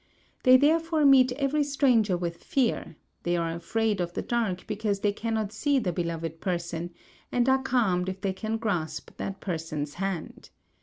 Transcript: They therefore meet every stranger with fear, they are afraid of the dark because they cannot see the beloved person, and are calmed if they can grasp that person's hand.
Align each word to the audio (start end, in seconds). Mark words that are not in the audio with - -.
They 0.41 0.57
therefore 0.57 1.05
meet 1.05 1.31
every 1.33 1.63
stranger 1.63 2.17
with 2.17 2.43
fear, 2.43 2.95
they 3.21 3.37
are 3.37 3.51
afraid 3.51 4.01
of 4.01 4.13
the 4.13 4.23
dark 4.23 4.65
because 4.65 5.01
they 5.01 5.13
cannot 5.13 5.51
see 5.53 5.77
the 5.77 5.93
beloved 5.93 6.41
person, 6.41 6.89
and 7.31 7.47
are 7.47 7.61
calmed 7.61 8.09
if 8.09 8.19
they 8.19 8.33
can 8.33 8.57
grasp 8.57 9.11
that 9.17 9.41
person's 9.41 9.93
hand. 9.93 10.49